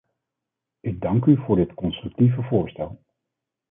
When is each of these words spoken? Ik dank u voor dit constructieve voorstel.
Ik 0.79 1.01
dank 1.01 1.25
u 1.25 1.37
voor 1.37 1.55
dit 1.55 1.73
constructieve 1.73 2.41
voorstel. 2.43 2.99